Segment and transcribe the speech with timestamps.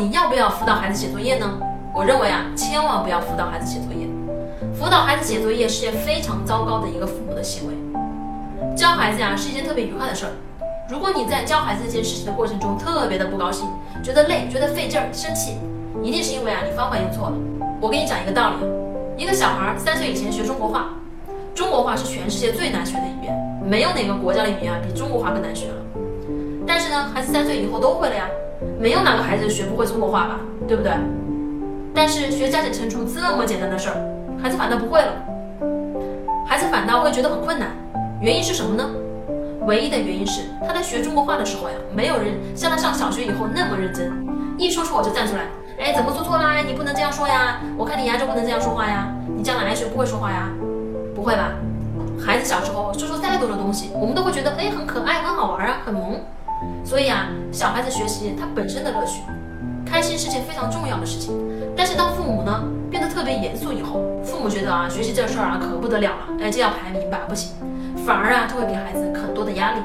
[0.00, 1.46] 底要不要辅导孩子写作业呢？
[1.92, 4.08] 我认为啊，千万不要辅导孩子写作业。
[4.72, 7.74] 辅导孩子写作业是件非常糟糕的一个父母的行为。
[8.74, 10.32] 教孩子呀是一件特别愉快的事儿。
[10.88, 13.68] 如果你在教孩子这件事情的过程中特别的不高兴，
[14.02, 15.58] 觉得累，觉得费劲儿，生气，
[16.02, 17.36] 一定是因为啊你方法用错了。
[17.78, 20.94] 我给你讲一个道理：一个小孩三岁以前学中国话，
[21.54, 25.74] 中国话是全世界最难学的语言，没有哪个国家的语言啊比中国话更难学了。
[26.66, 28.24] 但是呢，孩子三岁以后都会了呀，
[28.78, 30.92] 没有哪个孩子学不会中国话吧，对不对？
[31.94, 33.96] 但是学加减乘除这么简单的事儿，
[34.42, 35.12] 孩子反倒不会了，
[36.46, 37.70] 孩子反倒会觉得很困难。
[38.20, 38.90] 原因是什么呢？
[39.66, 44.12] 唯一的原因是他在学中国话的时候呀，没有人像他上小学以后那么认真，
[44.58, 45.42] 一说错就站出来，
[45.78, 46.58] 哎，怎么做错啦？
[46.58, 47.60] 你不能这样说呀！
[47.76, 49.08] 我看你牙就不能这样说话呀！
[49.36, 50.48] 你将来还学不会说话呀？
[51.14, 51.52] 不会吧？
[52.24, 56.20] 孩子小时候说说再多的东西，我们都会觉得哎很可爱、很好玩啊，很萌。
[56.84, 59.22] 所以啊，小孩子学习他本身的乐趣，
[59.84, 61.32] 开心是件非常重要的事情。
[61.76, 67.52] 但是当父母呢变得特别严肃以后，父母觉得啊学习这事儿啊可不得了了，哎这要排名吧不行，
[68.04, 69.80] 反而啊就会给孩子很多的压力。